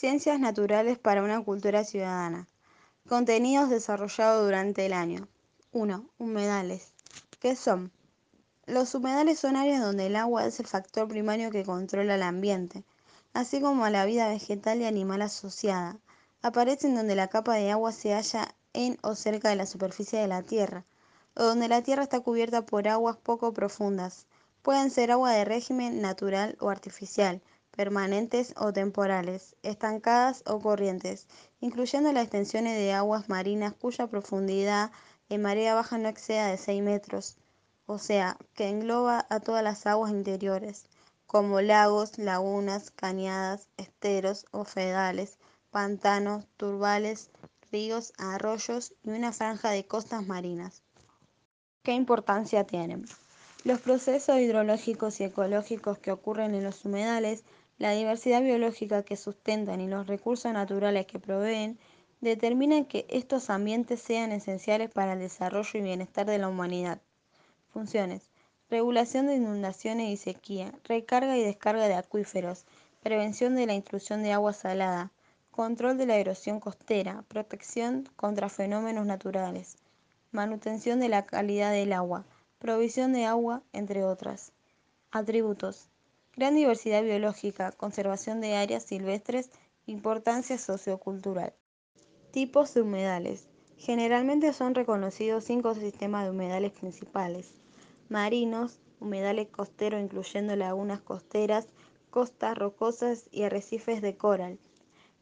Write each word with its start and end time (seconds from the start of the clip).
Ciencias 0.00 0.40
naturales 0.40 0.98
para 0.98 1.22
una 1.22 1.44
cultura 1.44 1.84
ciudadana. 1.84 2.48
Contenidos 3.06 3.68
desarrollados 3.68 4.46
durante 4.46 4.86
el 4.86 4.94
año. 4.94 5.28
1. 5.72 6.08
Humedales. 6.16 6.94
¿Qué 7.38 7.54
son? 7.54 7.92
Los 8.64 8.94
humedales 8.94 9.38
son 9.38 9.56
áreas 9.56 9.82
donde 9.82 10.06
el 10.06 10.16
agua 10.16 10.46
es 10.46 10.58
el 10.58 10.66
factor 10.66 11.06
primario 11.06 11.50
que 11.50 11.66
controla 11.66 12.14
el 12.14 12.22
ambiente, 12.22 12.82
así 13.34 13.60
como 13.60 13.84
a 13.84 13.90
la 13.90 14.06
vida 14.06 14.26
vegetal 14.28 14.80
y 14.80 14.86
animal 14.86 15.20
asociada. 15.20 15.98
Aparecen 16.40 16.94
donde 16.94 17.14
la 17.14 17.28
capa 17.28 17.56
de 17.56 17.70
agua 17.70 17.92
se 17.92 18.14
halla 18.14 18.54
en 18.72 18.96
o 19.02 19.14
cerca 19.14 19.50
de 19.50 19.56
la 19.56 19.66
superficie 19.66 20.18
de 20.18 20.28
la 20.28 20.42
Tierra, 20.42 20.86
o 21.36 21.42
donde 21.42 21.68
la 21.68 21.82
Tierra 21.82 22.04
está 22.04 22.20
cubierta 22.20 22.64
por 22.64 22.88
aguas 22.88 23.18
poco 23.18 23.52
profundas. 23.52 24.26
Pueden 24.62 24.90
ser 24.90 25.10
agua 25.10 25.32
de 25.32 25.44
régimen 25.44 26.00
natural 26.00 26.56
o 26.58 26.70
artificial, 26.70 27.42
permanentes 27.80 28.52
o 28.58 28.74
temporales, 28.74 29.56
estancadas 29.62 30.42
o 30.44 30.60
corrientes, 30.60 31.26
incluyendo 31.60 32.12
las 32.12 32.24
extensiones 32.24 32.76
de 32.76 32.92
aguas 32.92 33.30
marinas 33.30 33.72
cuya 33.72 34.06
profundidad 34.06 34.90
en 35.30 35.40
marea 35.40 35.74
baja 35.74 35.96
no 35.96 36.10
exceda 36.10 36.48
de 36.48 36.58
6 36.58 36.82
metros, 36.82 37.38
o 37.86 37.96
sea, 37.96 38.36
que 38.52 38.68
engloba 38.68 39.26
a 39.30 39.40
todas 39.40 39.64
las 39.64 39.86
aguas 39.86 40.10
interiores, 40.10 40.90
como 41.26 41.62
lagos, 41.62 42.18
lagunas, 42.18 42.90
cañadas, 42.90 43.70
esteros 43.78 44.44
o 44.50 44.64
fedales, 44.64 45.38
pantanos, 45.70 46.44
turbales, 46.58 47.30
ríos, 47.72 48.12
arroyos 48.18 48.92
y 49.02 49.08
una 49.08 49.32
franja 49.32 49.70
de 49.70 49.86
costas 49.86 50.26
marinas. 50.26 50.82
¿Qué 51.82 51.92
importancia 51.92 52.64
tienen? 52.64 53.06
Los 53.62 53.80
procesos 53.80 54.38
hidrológicos 54.38 55.20
y 55.20 55.24
ecológicos 55.24 55.98
que 55.98 56.12
ocurren 56.12 56.54
en 56.54 56.64
los 56.64 56.84
humedales, 56.86 57.42
la 57.80 57.92
diversidad 57.92 58.42
biológica 58.42 59.02
que 59.04 59.16
sustentan 59.16 59.80
y 59.80 59.88
los 59.88 60.06
recursos 60.06 60.52
naturales 60.52 61.06
que 61.06 61.18
proveen 61.18 61.78
determinan 62.20 62.84
que 62.84 63.06
estos 63.08 63.48
ambientes 63.48 64.02
sean 64.02 64.32
esenciales 64.32 64.90
para 64.90 65.14
el 65.14 65.18
desarrollo 65.18 65.70
y 65.72 65.80
bienestar 65.80 66.26
de 66.26 66.36
la 66.36 66.48
humanidad. 66.48 67.00
Funciones. 67.72 68.30
Regulación 68.68 69.28
de 69.28 69.36
inundaciones 69.36 70.10
y 70.10 70.18
sequía, 70.18 70.74
recarga 70.84 71.38
y 71.38 71.42
descarga 71.42 71.88
de 71.88 71.94
acuíferos, 71.94 72.66
prevención 73.02 73.56
de 73.56 73.64
la 73.64 73.72
intrusión 73.72 74.22
de 74.22 74.34
agua 74.34 74.52
salada, 74.52 75.10
control 75.50 75.96
de 75.96 76.04
la 76.04 76.18
erosión 76.18 76.60
costera, 76.60 77.24
protección 77.28 78.06
contra 78.14 78.50
fenómenos 78.50 79.06
naturales, 79.06 79.78
manutención 80.32 81.00
de 81.00 81.08
la 81.08 81.24
calidad 81.24 81.72
del 81.72 81.94
agua, 81.94 82.26
provisión 82.58 83.14
de 83.14 83.24
agua, 83.24 83.62
entre 83.72 84.04
otras. 84.04 84.52
Atributos. 85.10 85.88
Gran 86.40 86.54
diversidad 86.54 87.02
biológica, 87.02 87.70
conservación 87.72 88.40
de 88.40 88.56
áreas 88.56 88.84
silvestres, 88.84 89.50
importancia 89.84 90.56
sociocultural. 90.56 91.52
Tipos 92.30 92.72
de 92.72 92.80
humedales. 92.80 93.46
Generalmente 93.76 94.54
son 94.54 94.74
reconocidos 94.74 95.44
cinco 95.44 95.74
sistemas 95.74 96.24
de 96.24 96.30
humedales 96.30 96.72
principales. 96.72 97.52
Marinos, 98.08 98.80
humedales 99.00 99.48
costeros 99.48 100.00
incluyendo 100.00 100.56
lagunas 100.56 101.02
costeras, 101.02 101.66
costas 102.08 102.56
rocosas 102.56 103.28
y 103.30 103.42
arrecifes 103.42 104.00
de 104.00 104.16
coral. 104.16 104.58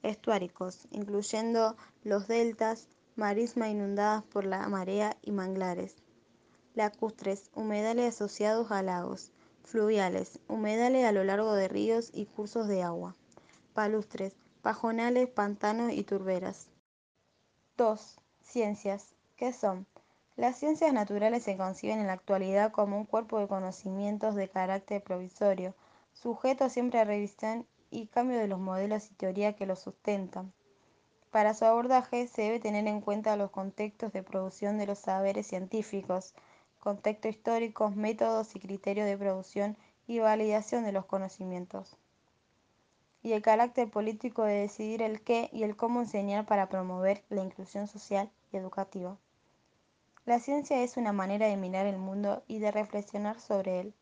Estuáricos, 0.04 0.86
incluyendo 0.92 1.76
los 2.04 2.28
deltas, 2.28 2.86
marismas 3.16 3.70
inundadas 3.70 4.22
por 4.22 4.44
la 4.44 4.68
marea 4.68 5.16
y 5.22 5.32
manglares 5.32 5.96
lacustres, 6.78 7.50
humedales 7.54 8.14
asociados 8.14 8.70
a 8.70 8.84
lagos, 8.84 9.32
fluviales, 9.68 10.40
humedales 10.48 11.04
a 11.04 11.12
lo 11.12 11.24
largo 11.24 11.52
de 11.52 11.68
ríos 11.68 12.10
y 12.14 12.24
cursos 12.24 12.68
de 12.68 12.82
agua, 12.82 13.14
palustres, 13.74 14.34
pajonales, 14.62 15.28
pantanos 15.28 15.92
y 15.92 16.04
turberas. 16.04 16.68
2. 17.76 18.18
Ciencias. 18.40 19.14
¿Qué 19.36 19.52
son? 19.52 19.86
Las 20.36 20.56
ciencias 20.56 20.92
naturales 20.94 21.42
se 21.42 21.58
conciben 21.58 22.00
en 22.00 22.06
la 22.06 22.14
actualidad 22.14 22.72
como 22.72 22.96
un 22.96 23.04
cuerpo 23.04 23.38
de 23.40 23.46
conocimientos 23.46 24.34
de 24.34 24.48
carácter 24.48 25.02
provisorio, 25.02 25.74
sujeto 26.14 26.70
siempre 26.70 27.00
a 27.00 27.04
revisión 27.04 27.66
y 27.90 28.06
cambio 28.06 28.38
de 28.38 28.48
los 28.48 28.58
modelos 28.58 29.10
y 29.10 29.14
teoría 29.14 29.54
que 29.54 29.66
los 29.66 29.80
sustentan. 29.80 30.52
Para 31.30 31.52
su 31.52 31.66
abordaje 31.66 32.26
se 32.26 32.42
debe 32.42 32.58
tener 32.58 32.86
en 32.86 33.02
cuenta 33.02 33.36
los 33.36 33.50
contextos 33.50 34.12
de 34.14 34.22
producción 34.22 34.78
de 34.78 34.86
los 34.86 34.98
saberes 34.98 35.46
científicos, 35.46 36.34
contexto 36.78 37.28
histórico, 37.28 37.90
métodos 37.90 38.54
y 38.54 38.60
criterios 38.60 39.06
de 39.06 39.16
producción 39.16 39.76
y 40.06 40.18
validación 40.20 40.84
de 40.84 40.92
los 40.92 41.04
conocimientos, 41.04 41.96
y 43.22 43.32
el 43.32 43.42
carácter 43.42 43.90
político 43.90 44.44
de 44.44 44.54
decidir 44.54 45.02
el 45.02 45.20
qué 45.20 45.50
y 45.52 45.64
el 45.64 45.76
cómo 45.76 46.00
enseñar 46.00 46.46
para 46.46 46.68
promover 46.68 47.24
la 47.28 47.42
inclusión 47.42 47.88
social 47.88 48.30
y 48.52 48.56
educativa. 48.56 49.18
La 50.24 50.40
ciencia 50.40 50.82
es 50.82 50.96
una 50.96 51.12
manera 51.12 51.46
de 51.46 51.56
mirar 51.56 51.86
el 51.86 51.98
mundo 51.98 52.42
y 52.46 52.58
de 52.58 52.70
reflexionar 52.70 53.40
sobre 53.40 53.80
él. 53.80 53.94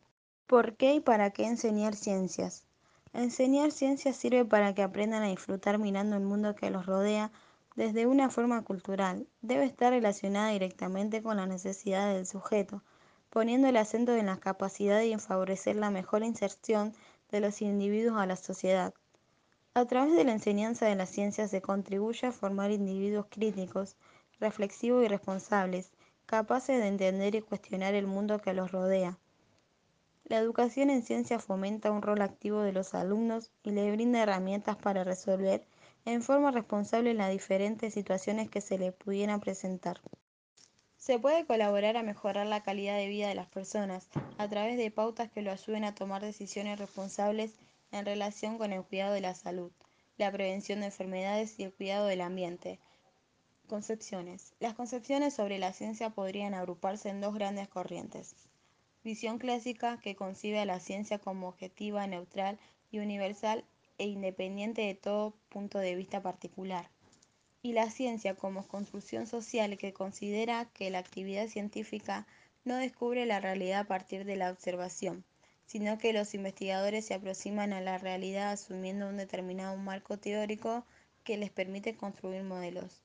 ¿Por 0.46 0.76
qué 0.76 0.94
y 0.94 1.00
para 1.00 1.30
qué 1.30 1.46
enseñar 1.46 1.94
ciencias? 1.94 2.64
Enseñar 3.12 3.72
ciencias 3.72 4.16
sirve 4.16 4.44
para 4.44 4.74
que 4.74 4.82
aprendan 4.82 5.22
a 5.22 5.28
disfrutar 5.28 5.78
mirando 5.78 6.16
el 6.16 6.22
mundo 6.22 6.54
que 6.54 6.70
los 6.70 6.84
rodea 6.84 7.30
desde 7.76 8.06
una 8.06 8.30
forma 8.30 8.62
cultural, 8.62 9.28
debe 9.42 9.66
estar 9.66 9.92
relacionada 9.92 10.48
directamente 10.48 11.22
con 11.22 11.36
las 11.36 11.46
necesidades 11.46 12.16
del 12.16 12.26
sujeto, 12.26 12.82
poniendo 13.28 13.68
el 13.68 13.76
acento 13.76 14.16
en 14.16 14.26
las 14.26 14.38
capacidades 14.38 15.06
y 15.06 15.12
en 15.12 15.20
favorecer 15.20 15.76
la 15.76 15.90
mejor 15.90 16.22
inserción 16.22 16.94
de 17.30 17.40
los 17.40 17.60
individuos 17.60 18.18
a 18.18 18.24
la 18.24 18.36
sociedad. 18.36 18.94
A 19.74 19.84
través 19.84 20.16
de 20.16 20.24
la 20.24 20.32
enseñanza 20.32 20.86
de 20.86 20.94
la 20.94 21.04
ciencia 21.04 21.48
se 21.48 21.60
contribuye 21.60 22.26
a 22.26 22.32
formar 22.32 22.70
individuos 22.70 23.26
críticos, 23.28 23.96
reflexivos 24.40 25.04
y 25.04 25.08
responsables, 25.08 25.92
capaces 26.24 26.80
de 26.80 26.88
entender 26.88 27.34
y 27.34 27.42
cuestionar 27.42 27.92
el 27.92 28.06
mundo 28.06 28.40
que 28.40 28.54
los 28.54 28.72
rodea. 28.72 29.18
La 30.24 30.38
educación 30.38 30.88
en 30.88 31.02
ciencia 31.02 31.38
fomenta 31.38 31.90
un 31.90 32.00
rol 32.00 32.22
activo 32.22 32.62
de 32.62 32.72
los 32.72 32.94
alumnos 32.94 33.52
y 33.62 33.72
les 33.72 33.92
brinda 33.92 34.22
herramientas 34.22 34.76
para 34.76 35.04
resolver 35.04 35.66
en 36.06 36.22
forma 36.22 36.52
responsable 36.52 37.14
las 37.14 37.32
diferentes 37.32 37.92
situaciones 37.92 38.48
que 38.48 38.60
se 38.60 38.78
le 38.78 38.92
pudieran 38.92 39.40
presentar. 39.40 40.00
Se 40.96 41.18
puede 41.18 41.44
colaborar 41.46 41.96
a 41.96 42.04
mejorar 42.04 42.46
la 42.46 42.62
calidad 42.62 42.96
de 42.96 43.08
vida 43.08 43.28
de 43.28 43.34
las 43.34 43.48
personas 43.48 44.08
a 44.38 44.48
través 44.48 44.78
de 44.78 44.92
pautas 44.92 45.30
que 45.30 45.42
lo 45.42 45.50
ayuden 45.50 45.84
a 45.84 45.96
tomar 45.96 46.22
decisiones 46.22 46.78
responsables 46.78 47.54
en 47.90 48.06
relación 48.06 48.56
con 48.56 48.72
el 48.72 48.84
cuidado 48.84 49.14
de 49.14 49.20
la 49.20 49.34
salud, 49.34 49.72
la 50.16 50.30
prevención 50.30 50.80
de 50.80 50.86
enfermedades 50.86 51.58
y 51.58 51.64
el 51.64 51.72
cuidado 51.72 52.06
del 52.06 52.20
ambiente. 52.20 52.78
Concepciones. 53.66 54.54
Las 54.60 54.74
concepciones 54.74 55.34
sobre 55.34 55.58
la 55.58 55.72
ciencia 55.72 56.10
podrían 56.10 56.54
agruparse 56.54 57.08
en 57.08 57.20
dos 57.20 57.34
grandes 57.34 57.66
corrientes. 57.66 58.36
Visión 59.02 59.38
clásica, 59.38 59.98
que 60.00 60.14
concibe 60.14 60.60
a 60.60 60.66
la 60.66 60.78
ciencia 60.78 61.18
como 61.18 61.48
objetiva, 61.48 62.06
neutral 62.06 62.60
y 62.92 63.00
universal 63.00 63.64
e 63.98 64.06
independiente 64.06 64.82
de 64.82 64.94
todo 64.94 65.34
punto 65.48 65.78
de 65.78 65.94
vista 65.94 66.22
particular, 66.22 66.90
y 67.62 67.72
la 67.72 67.90
ciencia 67.90 68.34
como 68.34 68.66
construcción 68.68 69.26
social 69.26 69.76
que 69.76 69.92
considera 69.92 70.66
que 70.72 70.90
la 70.90 70.98
actividad 70.98 71.48
científica 71.48 72.26
no 72.64 72.76
descubre 72.76 73.26
la 73.26 73.40
realidad 73.40 73.80
a 73.80 73.88
partir 73.88 74.24
de 74.24 74.36
la 74.36 74.50
observación, 74.50 75.24
sino 75.66 75.98
que 75.98 76.12
los 76.12 76.34
investigadores 76.34 77.06
se 77.06 77.14
aproximan 77.14 77.72
a 77.72 77.80
la 77.80 77.98
realidad 77.98 78.52
asumiendo 78.52 79.08
un 79.08 79.16
determinado 79.16 79.76
marco 79.76 80.16
teórico 80.16 80.84
que 81.24 81.36
les 81.36 81.50
permite 81.50 81.96
construir 81.96 82.42
modelos. 82.44 83.02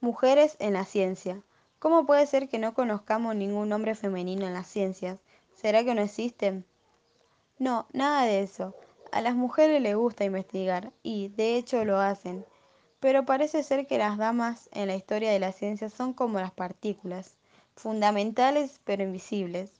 Mujeres 0.00 0.56
en 0.58 0.74
la 0.74 0.84
ciencia. 0.84 1.42
¿Cómo 1.78 2.06
puede 2.06 2.26
ser 2.26 2.48
que 2.48 2.58
no 2.58 2.74
conozcamos 2.74 3.34
ningún 3.36 3.70
nombre 3.70 3.94
femenino 3.94 4.46
en 4.46 4.52
las 4.52 4.68
ciencias? 4.68 5.18
¿Será 5.54 5.82
que 5.84 5.94
no 5.94 6.02
existen? 6.02 6.64
No, 7.58 7.86
nada 7.92 8.26
de 8.26 8.40
eso. 8.40 8.74
A 9.16 9.22
las 9.22 9.34
mujeres 9.34 9.80
les 9.80 9.96
gusta 9.96 10.26
investigar 10.26 10.92
y, 11.02 11.28
de 11.28 11.56
hecho, 11.56 11.86
lo 11.86 11.98
hacen. 11.98 12.44
Pero 13.00 13.24
parece 13.24 13.62
ser 13.62 13.86
que 13.86 13.96
las 13.96 14.18
damas 14.18 14.68
en 14.72 14.88
la 14.88 14.94
historia 14.94 15.30
de 15.30 15.38
la 15.38 15.52
ciencia 15.52 15.88
son 15.88 16.12
como 16.12 16.38
las 16.38 16.52
partículas, 16.52 17.38
fundamentales 17.76 18.78
pero 18.84 19.04
invisibles. 19.04 19.72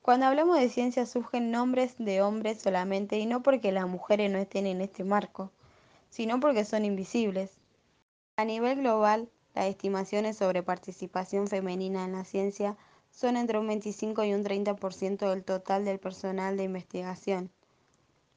Cuando 0.00 0.26
hablamos 0.26 0.60
de 0.60 0.68
ciencia 0.68 1.06
surgen 1.06 1.50
nombres 1.50 1.96
de 1.98 2.22
hombres 2.22 2.62
solamente 2.62 3.18
y 3.18 3.26
no 3.26 3.42
porque 3.42 3.72
las 3.72 3.88
mujeres 3.88 4.30
no 4.30 4.38
estén 4.38 4.68
en 4.68 4.80
este 4.80 5.02
marco, 5.02 5.50
sino 6.08 6.38
porque 6.38 6.64
son 6.64 6.84
invisibles. 6.84 7.58
A 8.36 8.44
nivel 8.44 8.78
global, 8.78 9.28
las 9.56 9.66
estimaciones 9.66 10.36
sobre 10.36 10.62
participación 10.62 11.48
femenina 11.48 12.04
en 12.04 12.12
la 12.12 12.24
ciencia 12.24 12.76
son 13.10 13.36
entre 13.36 13.58
un 13.58 13.66
25 13.66 14.22
y 14.22 14.34
un 14.34 14.44
30% 14.44 15.30
del 15.30 15.42
total 15.42 15.84
del 15.84 15.98
personal 15.98 16.56
de 16.56 16.62
investigación. 16.62 17.50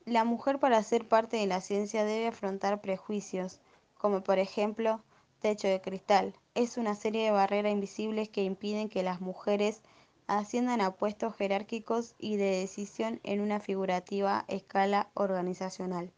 La 0.06 0.26
mujer 0.26 0.60
para 0.60 0.84
ser 0.84 1.08
parte 1.08 1.38
de 1.38 1.48
la 1.48 1.62
ciencia 1.62 2.04
debe 2.04 2.28
afrontar 2.28 2.82
prejuicios, 2.82 3.62
como 3.96 4.22
por 4.22 4.38
ejemplo 4.38 5.02
techo 5.40 5.70
de 5.70 5.80
cristal. 5.80 6.36
Es 6.56 6.78
una 6.78 6.94
serie 6.94 7.24
de 7.24 7.32
barreras 7.32 7.72
invisibles 7.72 8.28
que 8.28 8.44
impiden 8.44 8.90
que 8.90 9.02
las 9.02 9.22
mujeres 9.22 9.82
asciendan 10.28 10.82
a 10.82 10.92
puestos 10.92 11.36
jerárquicos 11.36 12.16
y 12.18 12.36
de 12.36 12.60
decisión 12.60 13.22
en 13.24 13.40
una 13.40 13.62
figurativa 13.62 14.44
escala 14.50 15.10
organizacional. 15.14 16.12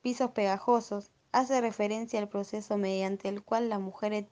pisos 0.00 0.30
pegajosos, 0.30 1.10
hace 1.32 1.60
referencia 1.60 2.18
al 2.18 2.28
proceso 2.28 2.78
mediante 2.78 3.28
el 3.28 3.42
cual 3.42 3.68
las 3.68 3.80
mujeres 3.80 4.26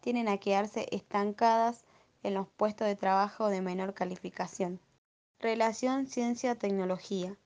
tienden 0.00 0.28
a 0.28 0.38
quedarse 0.38 0.86
estancadas 0.90 1.84
en 2.22 2.32
los 2.32 2.48
puestos 2.48 2.86
de 2.86 2.96
trabajo 2.96 3.48
de 3.48 3.60
menor 3.60 3.92
calificación. 3.92 4.80
Relación 5.38 6.06
ciencia-tecnología. 6.06 7.36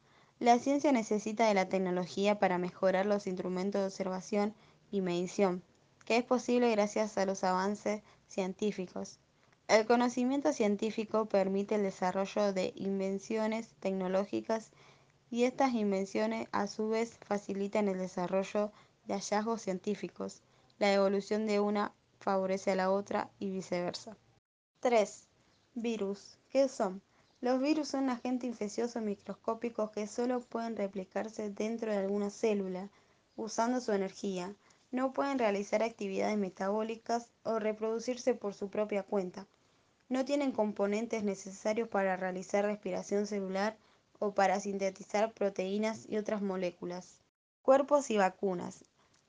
La 0.40 0.61
ciencia 0.61 0.93
necesita 0.93 1.49
de 1.49 1.55
la 1.55 1.69
tecnología 1.69 2.38
para 2.38 2.58
mejorar 2.58 3.06
los 3.06 3.26
instrumentos 3.26 3.81
de 3.81 3.87
observación 3.87 4.55
y 4.93 5.00
medición, 5.00 5.64
que 6.05 6.17
es 6.17 6.25
posible 6.25 6.70
gracias 6.70 7.19
a 7.19 7.26
los 7.26 7.43
avances 7.43 8.02
científicos. 8.29 9.19
El 9.67 9.85
conocimiento 9.85 10.52
científico 10.52 11.26
permite 11.26 11.75
el 11.75 11.82
desarrollo 11.82 12.52
de 12.52 12.73
invenciones 12.76 13.75
tecnológicas 13.81 14.70
y 15.29 15.43
estas 15.43 15.75
invenciones 15.75 16.49
a 16.52 16.69
su 16.69 16.88
vez 16.88 17.19
facilitan 17.26 17.88
el 17.88 17.99
desarrollo 17.99 18.70
de 19.06 19.14
hallazgos 19.14 19.62
científicos. 19.62 20.43
La 20.79 20.93
evolución 20.93 21.46
de 21.46 21.58
una 21.58 21.93
favorece 22.20 22.70
a 22.70 22.76
la 22.76 22.93
otra 22.93 23.29
y 23.40 23.50
viceversa. 23.50 24.17
3. 24.81 25.29
Virus. 25.75 26.38
¿Qué 26.49 26.69
son? 26.69 27.02
Los 27.40 27.61
virus 27.61 27.88
son 27.88 28.11
agentes 28.11 28.49
infecciosos 28.49 29.00
microscópicos 29.00 29.93
que 29.93 30.08
solo 30.08 30.40
pueden 30.40 30.76
replicarse 30.76 31.50
dentro 31.50 31.93
de 31.93 31.99
alguna 31.99 32.31
célula, 32.31 32.88
usando 33.37 33.81
su 33.81 33.93
energía. 33.93 34.56
No 34.90 35.12
pueden 35.12 35.38
realizar 35.38 35.85
actividades 35.85 36.37
metabólicas 36.37 37.31
o 37.44 37.61
reproducirse 37.61 38.35
por 38.35 38.55
su 38.55 38.70
propia 38.70 39.05
cuenta. 39.05 39.46
No 40.08 40.25
tienen 40.25 40.50
componentes 40.50 41.23
necesarios 41.23 41.88
para 41.88 42.17
realizar 42.17 42.64
respiración 42.64 43.26
celular 43.26 43.76
o 44.19 44.32
para 44.32 44.58
sintetizar 44.58 45.32
proteínas 45.32 46.06
y 46.08 46.17
otras 46.17 46.43
moléculas. 46.43 47.20
Cuerpos 47.62 48.11
y 48.11 48.17
vacunas. 48.17 48.85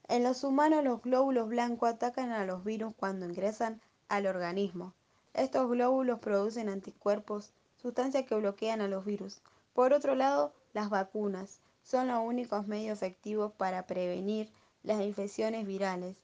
En 0.07 0.23
los 0.23 0.43
humanos 0.43 0.83
los 0.83 1.03
glóbulos 1.03 1.49
blancos 1.49 1.89
atacan 1.89 2.31
a 2.31 2.43
los 2.43 2.63
virus 2.63 2.95
cuando 2.95 3.27
ingresan 3.27 3.81
al 4.07 4.25
organismo. 4.25 4.95
Estos 5.35 5.69
glóbulos 5.69 6.19
producen 6.19 6.69
anticuerpos, 6.69 7.51
sustancias 7.81 8.25
que 8.25 8.35
bloquean 8.35 8.81
a 8.81 8.87
los 8.87 9.05
virus. 9.05 9.41
Por 9.73 9.93
otro 9.93 10.15
lado, 10.15 10.53
las 10.73 10.89
vacunas 10.89 11.61
son 11.83 12.09
los 12.09 12.19
únicos 12.19 12.67
medios 12.67 12.97
efectivos 12.97 13.51
para 13.53 13.87
prevenir 13.87 14.49
las 14.83 15.01
infecciones 15.01 15.65
virales. 15.65 16.15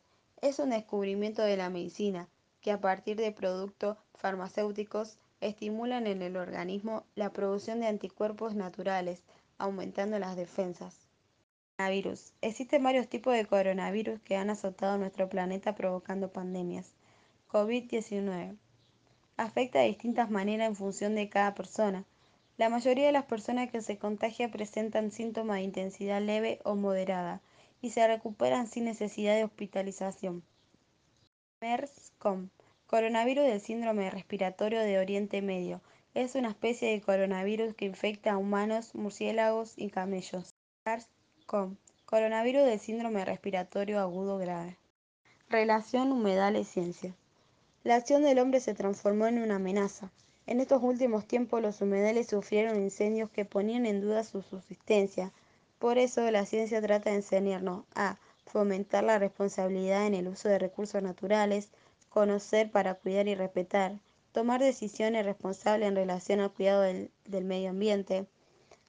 Es 0.41 0.59
un 0.59 0.69
descubrimiento 0.69 1.41
de 1.41 1.57
la 1.57 1.69
medicina 1.69 2.27
que 2.61 2.71
a 2.71 2.81
partir 2.81 3.17
de 3.17 3.31
productos 3.31 3.97
farmacéuticos 4.15 5.17
estimulan 5.41 6.07
en 6.07 6.21
el 6.21 6.37
organismo 6.37 7.03
la 7.15 7.31
producción 7.31 7.79
de 7.79 7.87
anticuerpos 7.87 8.55
naturales, 8.55 9.21
aumentando 9.57 10.19
las 10.19 10.35
defensas. 10.35 11.07
Coronavirus. 11.77 12.31
Existen 12.41 12.83
varios 12.83 13.07
tipos 13.07 13.33
de 13.33 13.45
coronavirus 13.45 14.19
que 14.21 14.37
han 14.37 14.49
azotado 14.49 14.97
nuestro 14.97 15.29
planeta 15.29 15.75
provocando 15.75 16.31
pandemias. 16.31 16.93
COVID-19. 17.51 18.57
Afecta 19.37 19.79
de 19.79 19.87
distintas 19.87 20.31
maneras 20.31 20.69
en 20.69 20.75
función 20.75 21.15
de 21.15 21.29
cada 21.29 21.53
persona. 21.55 22.05
La 22.57 22.69
mayoría 22.69 23.07
de 23.07 23.11
las 23.11 23.25
personas 23.25 23.69
que 23.69 23.81
se 23.81 23.97
contagian 23.97 24.49
presentan 24.49 25.11
síntomas 25.11 25.57
de 25.57 25.63
intensidad 25.63 26.21
leve 26.21 26.59
o 26.63 26.75
moderada 26.75 27.41
y 27.81 27.89
se 27.89 28.07
recuperan 28.07 28.67
sin 28.67 28.85
necesidad 28.85 29.35
de 29.35 29.43
hospitalización. 29.43 30.41
MERS-CoV 31.59 32.49
Coronavirus 32.87 33.45
del 33.45 33.59
síndrome 33.59 34.09
respiratorio 34.09 34.79
de 34.79 34.99
Oriente 34.99 35.41
Medio. 35.41 35.81
Es 36.13 36.35
una 36.35 36.49
especie 36.49 36.91
de 36.91 37.01
coronavirus 37.01 37.73
que 37.73 37.85
infecta 37.85 38.31
a 38.31 38.37
humanos, 38.37 38.95
murciélagos 38.95 39.73
y 39.75 39.89
camellos. 39.89 40.53
SARS-CoV. 40.85 41.75
Coronavirus 42.05 42.63
del 42.63 42.79
síndrome 42.79 43.25
respiratorio 43.25 43.99
agudo 43.99 44.37
grave. 44.37 44.77
Relación 45.49 46.11
humedales-ciencia. 46.11 47.13
La 47.85 47.97
acción 47.97 48.23
del 48.23 48.39
hombre 48.39 48.61
se 48.61 48.73
transformó 48.73 49.27
en 49.27 49.37
una 49.37 49.57
amenaza. 49.57 50.11
En 50.47 50.59
estos 50.59 50.81
últimos 50.81 51.27
tiempos 51.27 51.61
los 51.61 51.81
humedales 51.81 52.25
sufrieron 52.25 52.81
incendios 52.81 53.29
que 53.29 53.45
ponían 53.45 53.85
en 53.85 54.01
duda 54.01 54.23
su 54.23 54.41
subsistencia. 54.41 55.31
Por 55.77 55.99
eso 55.99 56.31
la 56.31 56.47
ciencia 56.47 56.81
trata 56.81 57.11
de 57.11 57.17
enseñarnos 57.17 57.85
a 57.93 58.17
fomentar 58.47 59.03
la 59.03 59.19
responsabilidad 59.19 60.07
en 60.07 60.15
el 60.15 60.27
uso 60.27 60.49
de 60.49 60.57
recursos 60.57 61.03
naturales, 61.03 61.69
conocer 62.09 62.71
para 62.71 62.95
cuidar 62.95 63.27
y 63.27 63.35
respetar, 63.35 63.99
tomar 64.31 64.61
decisiones 64.61 65.23
responsables 65.23 65.87
en 65.87 65.95
relación 65.95 66.39
al 66.39 66.51
cuidado 66.51 66.81
del, 66.81 67.11
del, 67.25 67.45
medio 67.45 67.69
ambiente, 67.69 68.25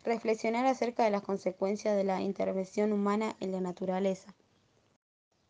reflexionar 0.04 0.64
acerca 0.64 1.04
de 1.04 1.10
las 1.10 1.20
consecuencias 1.20 1.98
de 1.98 2.04
la 2.04 2.22
intervención 2.22 2.94
humana 2.94 3.36
en 3.40 3.52
la 3.52 3.60
naturaleza. 3.60 4.34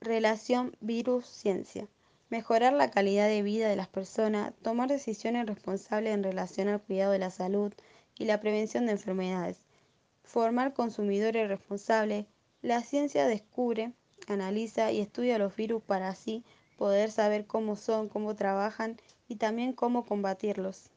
Relación 0.01 0.77
virus-ciencia. 0.81 1.87
Mejorar 2.29 2.73
la 2.73 2.91
calidad 2.91 3.29
de 3.29 3.43
vida 3.43 3.69
de 3.69 3.77
las 3.77 3.87
personas, 3.87 4.53
tomar 4.61 4.89
decisiones 4.89 5.47
responsables 5.47 6.13
en 6.13 6.25
relación 6.25 6.67
al 6.67 6.83
cuidado 6.83 7.13
de 7.13 7.21
la 7.21 7.31
salud 7.31 7.73
y 8.19 8.25
la 8.25 8.41
prevención 8.41 8.87
de 8.87 8.93
enfermedades, 8.93 9.63
formar 10.25 10.75
consumidores 10.75 11.49
responsables. 11.49 12.27
La 12.63 12.83
ciencia 12.83 13.29
descubre, 13.29 13.93
analiza 14.27 14.91
y 14.91 15.01
estudia 15.01 15.39
los 15.39 15.55
virus 15.55 15.85
para 15.85 16.09
así 16.09 16.45
poder 16.77 17.13
saber 17.13 17.47
cómo 17.47 17.77
son, 17.77 18.09
cómo 18.09 18.35
trabajan 18.35 18.97
y 19.29 19.37
también 19.37 19.73
cómo 19.73 20.05
combatirlos. 20.05 20.91